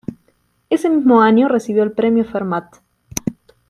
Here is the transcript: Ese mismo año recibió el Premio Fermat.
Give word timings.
Ese 0.71 0.89
mismo 0.89 1.21
año 1.21 1.47
recibió 1.47 1.83
el 1.83 1.91
Premio 1.91 2.25
Fermat. 2.25 2.77